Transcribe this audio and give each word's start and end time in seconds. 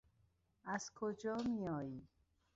از 0.75 0.91
کجا 0.95 1.35
میآیی؟ 1.43 2.07